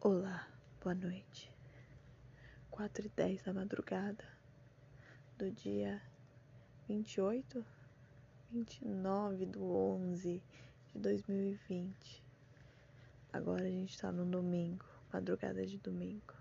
Olá, 0.00 0.48
boa 0.80 0.94
noite. 0.94 1.52
4 2.70 3.06
e 3.06 3.08
10 3.08 3.42
da 3.42 3.52
madrugada 3.52 4.24
do 5.36 5.50
dia 5.50 6.00
28, 6.86 7.66
29 8.52 9.46
do 9.46 9.60
11 9.74 10.40
de 10.94 10.98
2020. 11.00 12.24
Agora 13.32 13.64
a 13.64 13.70
gente 13.70 13.98
tá 13.98 14.12
no 14.12 14.24
domingo, 14.24 14.84
madrugada 15.12 15.66
de 15.66 15.78
domingo. 15.78 16.32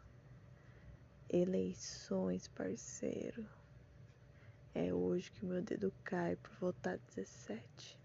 Eleições, 1.27 2.47
parceiro. 2.49 3.43
É 4.75 4.93
hoje 4.93 5.31
que 5.31 5.43
meu 5.43 5.63
dedo 5.63 5.91
cai 6.03 6.35
por 6.35 6.53
votar 6.57 6.99
17. 7.15 7.99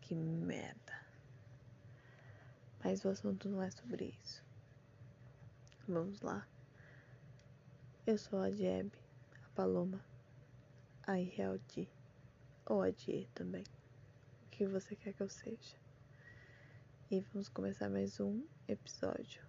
Que 0.00 0.14
merda. 0.14 1.04
Mas 2.82 3.04
o 3.04 3.10
assunto 3.10 3.46
não 3.46 3.62
é 3.62 3.70
sobre 3.70 4.16
isso. 4.22 4.42
Vamos 5.86 6.22
lá. 6.22 6.48
Eu 8.06 8.16
sou 8.16 8.38
a 8.38 8.50
Jeb, 8.50 8.90
a 9.44 9.48
Paloma, 9.50 10.02
a 11.06 11.20
Irreal 11.20 11.58
Di, 11.58 11.86
ou 12.64 12.80
a 12.80 12.88
Die 12.88 13.28
também. 13.34 13.64
O 14.46 14.48
que 14.50 14.66
você 14.66 14.96
quer 14.96 15.12
que 15.12 15.22
eu 15.22 15.28
seja. 15.28 15.76
E 17.10 17.20
vamos 17.20 17.50
começar 17.50 17.90
mais 17.90 18.18
um 18.18 18.46
episódio 18.66 19.46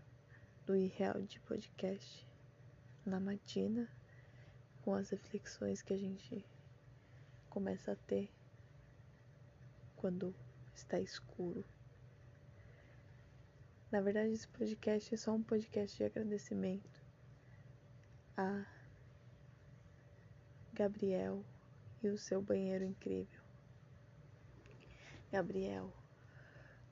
do 0.66 0.76
Irreal 0.76 1.22
Di 1.22 1.40
Podcast 1.40 2.28
na 3.06 3.18
matina 3.18 3.90
com 4.82 4.94
as 4.94 5.12
reflexões 5.12 5.82
que 5.82 5.94
a 5.94 5.98
gente 5.98 6.46
começa 7.50 7.94
a 7.94 7.96
ter 7.96 8.30
quando 9.96 10.36
está 10.74 11.00
escuro. 11.00 11.64
Na 13.92 14.02
verdade, 14.02 14.34
esse 14.34 14.48
podcast 14.48 15.14
é 15.14 15.18
só 15.18 15.34
um 15.34 15.44
podcast 15.44 15.96
de 15.96 16.04
agradecimento 16.04 17.06
a 18.38 18.66
Gabriel 20.74 21.44
e 22.04 22.10
o 22.10 22.18
seu 22.18 22.42
banheiro 22.42 22.84
incrível. 22.84 23.42
Gabriel, 25.32 25.94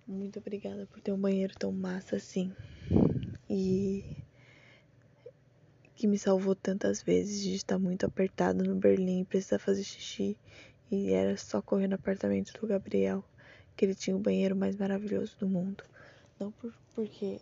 muito 0.08 0.40
obrigada 0.40 0.86
por 0.86 1.02
ter 1.02 1.12
um 1.12 1.20
banheiro 1.20 1.53
tão 1.58 1.72
massa 1.72 2.16
assim. 2.16 2.56
E 3.50 4.23
que 5.96 6.08
me 6.08 6.18
salvou 6.18 6.56
tantas 6.56 7.02
vezes 7.02 7.42
de 7.42 7.56
estar 7.56 7.80
muito 7.80 8.06
apertado 8.06 8.64
no 8.64 8.75
Berlim 8.75 9.22
e 9.22 9.25
precisar 9.25 9.59
fazer 9.59 9.84
xixi. 9.84 10.38
E 10.92 11.12
era 11.12 11.38
só 11.38 11.62
correr 11.62 11.88
no 11.88 11.96
apartamento 11.96 12.53
do 12.59 12.68
Gabriel, 12.68 13.23
que 13.75 13.86
ele 13.86 13.96
tinha 13.96 14.16
o 14.16 14.20
banheiro 14.20 14.56
mais 14.56 14.75
maravilhoso 14.75 15.38
do 15.38 15.48
mundo. 15.48 15.84
Não 16.40 16.52
por, 16.52 16.73
porque 16.94 17.42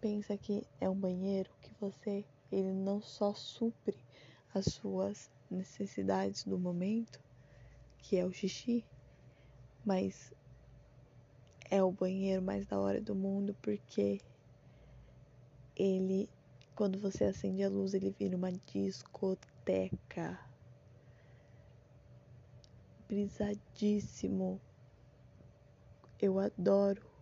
pensa 0.00 0.36
que 0.36 0.66
é 0.80 0.88
um 0.88 0.94
banheiro 0.94 1.50
que 1.60 1.72
você, 1.80 2.24
ele 2.50 2.72
não 2.72 3.00
só 3.00 3.32
supre 3.34 3.96
as 4.52 4.66
suas 4.66 5.30
necessidades 5.50 6.44
do 6.44 6.58
momento, 6.58 7.20
que 7.98 8.16
é 8.16 8.24
o 8.24 8.32
xixi, 8.32 8.84
mas 9.84 10.32
é 11.70 11.82
o 11.82 11.90
banheiro 11.90 12.42
mais 12.42 12.66
da 12.66 12.78
hora 12.78 13.00
do 13.00 13.14
mundo 13.14 13.56
porque 13.62 14.20
ele, 15.76 16.28
quando 16.74 17.00
você 17.00 17.24
acende 17.24 17.62
a 17.62 17.68
luz, 17.68 17.94
ele 17.94 18.10
vira 18.10 18.36
uma 18.36 18.52
discoteca. 18.52 20.38
Brisadíssimo. 23.08 24.60
Eu 26.20 26.38
adoro 26.38 27.13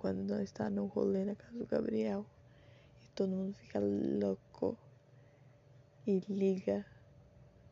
quando 0.00 0.24
nós 0.24 0.44
está 0.44 0.70
no 0.70 0.86
rolê 0.86 1.26
na 1.26 1.34
casa 1.34 1.58
do 1.58 1.66
Gabriel. 1.66 2.24
E 3.02 3.06
todo 3.14 3.36
mundo 3.36 3.54
fica 3.54 3.78
louco. 3.78 4.76
E 6.06 6.20
liga. 6.26 6.84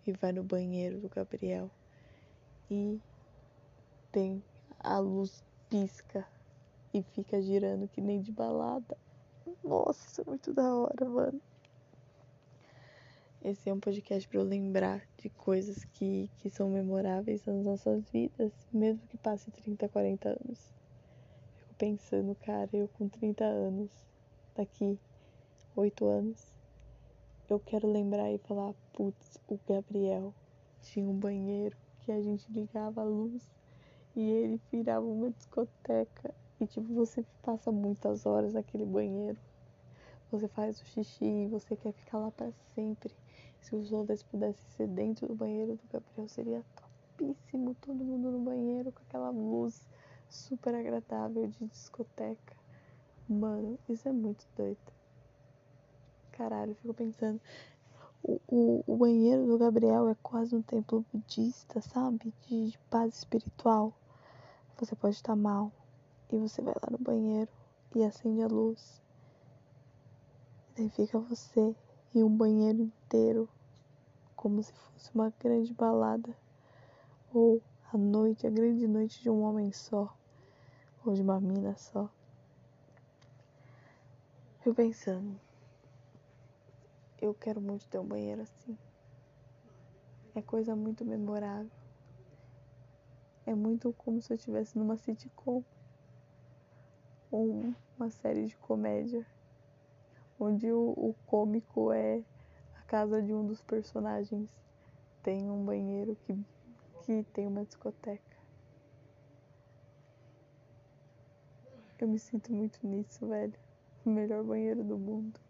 E 0.07 0.13
vai 0.13 0.31
no 0.33 0.45
banheiro 0.45 1.01
do 1.01 1.09
Gabriel. 1.09 1.71
E 2.71 3.01
tem 4.13 4.45
a 4.79 4.99
luz 4.99 5.43
pisca. 5.71 6.29
E 6.93 7.03
fica 7.03 7.41
girando 7.41 7.89
que 7.89 8.01
nem 8.03 8.21
de 8.21 8.31
balada. 8.31 8.97
Nossa, 9.65 10.23
muito 10.25 10.53
da 10.53 10.75
hora, 10.75 11.09
mano. 11.09 11.41
Esse 13.43 13.71
é 13.71 13.73
um 13.73 13.81
podcast 13.81 14.29
para 14.29 14.39
eu 14.39 14.45
lembrar 14.45 15.03
de 15.17 15.31
coisas 15.31 15.83
que, 15.85 16.31
que 16.37 16.51
são 16.51 16.69
memoráveis 16.69 17.43
nas 17.47 17.65
nossas 17.65 18.05
vidas, 18.11 18.53
mesmo 18.71 19.07
que 19.07 19.17
passe 19.17 19.51
30, 19.51 19.89
40 19.89 20.29
anos 20.29 20.78
pensando, 21.79 22.35
cara, 22.35 22.69
eu 22.73 22.89
com 22.89 23.09
30 23.09 23.45
anos, 23.45 23.89
daqui 24.55 24.99
8 25.77 26.05
anos, 26.05 26.53
eu 27.49 27.61
quero 27.61 27.91
lembrar 27.91 28.31
e 28.33 28.39
falar, 28.39 28.75
putz, 28.93 29.41
o 29.49 29.59
Gabriel 29.67 30.35
tinha 30.83 31.09
um 31.09 31.17
banheiro 31.17 31.77
que 32.01 32.11
a 32.11 32.21
gente 32.21 32.51
ligava 32.51 33.01
a 33.01 33.05
luz 33.05 33.49
e 34.17 34.29
ele 34.29 34.61
virava 34.73 35.07
uma 35.07 35.31
discoteca. 35.31 36.35
E 36.61 36.67
tipo, 36.67 36.93
você 36.93 37.25
passa 37.43 37.71
muitas 37.71 38.27
horas 38.27 38.55
naquele 38.55 38.85
banheiro. 38.85 39.39
Você 40.33 40.49
faz 40.49 40.81
o 40.81 40.85
xixi, 40.85 41.47
você 41.47 41.77
quer 41.77 41.93
ficar 41.93 42.19
lá 42.19 42.31
para 42.33 42.51
sempre. 42.75 43.15
Se 43.61 43.77
os 43.77 43.93
outros 43.93 44.23
pudessem 44.25 44.69
ser 44.71 44.89
dentro 44.89 45.29
do 45.29 45.35
banheiro 45.35 45.77
do 45.77 45.83
Gabriel, 45.93 46.29
seria 46.29 46.65
topíssimo. 47.17 47.75
Todo 47.81 48.05
mundo 48.05 48.33
no 48.33 48.41
banheiro 48.41 48.91
com 48.91 49.01
aquela 49.03 49.31
luz 49.31 49.81
super 50.29 50.75
agradável 50.75 51.47
de 51.47 51.67
discoteca. 51.67 52.57
Mano, 53.29 53.79
isso 53.89 54.09
é 54.09 54.13
muito 54.13 54.47
doido. 54.57 54.79
Caralho, 56.33 56.75
fico 56.77 56.95
pensando. 56.95 57.41
O, 58.23 58.41
o, 58.49 58.85
o, 58.87 58.97
banheiro 58.97 59.47
do 59.47 59.59
Gabriel 59.59 60.09
é 60.09 60.17
quase 60.23 60.55
um 60.55 60.63
templo 60.63 61.05
budista, 61.13 61.81
sabe? 61.81 62.33
De, 62.47 62.71
de 62.71 62.79
paz 62.91 63.17
espiritual. 63.19 63.93
Você 64.79 64.95
pode 64.95 65.17
estar 65.17 65.37
mal 65.37 65.73
e 66.31 66.37
você 66.39 66.63
vai 66.63 66.75
lá 66.75 66.91
no 66.91 66.99
banheiro 66.99 67.51
e 67.95 68.05
acende 68.05 68.43
a 68.43 68.47
luz. 68.47 69.03
E 70.71 70.83
daí 70.83 70.91
fica 70.91 71.19
você 71.19 71.75
e 72.15 72.23
um 72.23 72.35
banheiro 72.35 72.83
inteiro, 72.83 73.49
como 74.37 74.63
se 74.63 74.73
fosse 74.73 75.11
uma 75.15 75.33
grande 75.39 75.75
balada. 75.75 76.35
Ou 77.33 77.61
a 77.93 77.97
noite, 77.97 78.47
a 78.47 78.51
grande 78.51 78.87
noite 78.87 79.23
de 79.23 79.31
um 79.31 79.43
homem 79.43 79.73
só 79.73 80.15
ou 81.05 81.15
de 81.15 81.23
uma 81.23 81.41
mina 81.41 81.77
só. 81.77 82.11
Eu 84.65 84.75
pensando, 84.75 85.41
eu 87.21 87.33
quero 87.33 87.61
muito 87.61 87.87
ter 87.89 87.99
um 87.99 88.05
banheiro 88.05 88.43
assim. 88.43 88.77
É 90.35 90.43
coisa 90.43 90.77
muito 90.77 91.05
memorável. 91.05 91.71
É 93.47 93.55
muito 93.55 93.93
como 93.95 94.21
se 94.21 94.33
eu 94.33 94.37
estivesse 94.37 94.77
numa 94.77 94.99
sitcom 94.99 95.65
ou 97.31 97.75
uma 97.97 98.11
série 98.11 98.47
de 98.47 98.57
comédia, 98.59 99.27
onde 100.39 100.71
o, 100.71 100.91
o 100.91 101.15
cômico 101.27 101.91
é 101.93 102.23
a 102.77 102.83
casa 102.83 103.23
de 103.23 103.33
um 103.33 103.47
dos 103.47 103.63
personagens. 103.63 104.49
Tem 105.23 105.51
um 105.51 105.65
banheiro 105.65 106.17
que, 106.27 106.39
que 107.09 107.23
tem 107.33 107.47
uma 107.47 107.65
discoteca. 107.65 108.37
Eu 111.99 112.07
me 112.07 112.19
sinto 112.19 112.53
muito 112.53 112.87
nisso, 112.87 113.27
velho. 113.27 113.59
O 114.05 114.11
melhor 114.11 114.45
banheiro 114.45 114.85
do 114.85 114.99
mundo. 114.99 115.41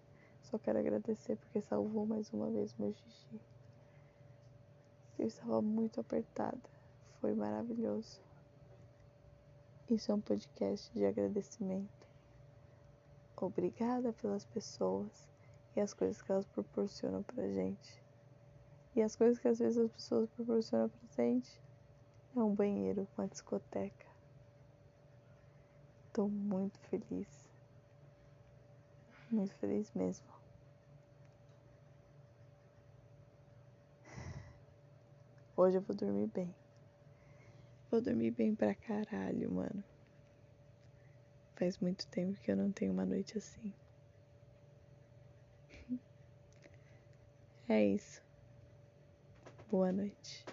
Só 0.41 0.57
quero 0.57 0.79
agradecer 0.79 1.37
porque 1.37 1.61
salvou 1.61 2.07
mais 2.07 2.33
uma 2.33 2.49
vez 2.49 2.73
meu 2.77 2.95
xixi. 2.95 3.41
Eu 5.19 5.27
estava 5.27 5.61
muito 5.61 6.01
apertada. 6.01 6.63
Foi 7.21 7.35
maravilhoso. 7.35 8.23
Isso 9.91 10.13
é 10.13 10.15
um 10.15 10.21
podcast 10.21 10.93
de 10.93 11.05
agradecimento. 11.05 12.07
Obrigada 13.37 14.13
pelas 14.13 14.45
pessoas 14.45 15.29
e 15.75 15.81
as 15.81 15.93
coisas 15.93 16.23
que 16.23 16.31
elas 16.31 16.47
proporcionam 16.47 17.25
pra 17.25 17.49
gente. 17.49 18.08
E 18.99 19.03
as 19.03 19.15
coisas 19.15 19.39
que 19.39 19.47
às 19.47 19.61
vezes 19.61 19.79
as 19.79 19.93
pessoas 19.93 20.29
proporcionam 20.31 20.89
pra 20.89 21.25
gente 21.25 21.63
é 22.35 22.41
um 22.41 22.53
banheiro, 22.53 23.07
uma 23.17 23.29
discoteca 23.29 24.07
Estou 26.09 26.29
muito 26.29 26.81
feliz. 26.81 27.49
Muito 29.31 29.55
feliz 29.55 29.93
mesmo. 29.95 30.27
Hoje 35.57 35.79
eu 35.79 35.83
vou 35.83 35.95
dormir 35.95 36.27
bem. 36.35 36.53
Vou 37.93 38.01
dormir 38.01 38.33
bem 38.33 38.53
pra 38.53 38.75
caralho, 38.75 39.49
mano. 39.53 39.85
Faz 41.55 41.79
muito 41.79 42.05
tempo 42.09 42.37
que 42.41 42.51
eu 42.51 42.57
não 42.57 42.73
tenho 42.73 42.93
uma 42.93 43.07
noite 43.07 43.39
assim. 43.39 43.73
É 47.71 47.85
isso. 47.85 48.28
Boa 49.71 49.93
noite. 49.93 50.47